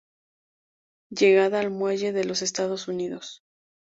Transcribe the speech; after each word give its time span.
Llegada 1.11 1.59
al 1.59 1.69
Muelle 1.69 2.11
de 2.11 2.23
los 2.23 2.41
Estados 2.41 2.87
Unidos. 2.87 3.43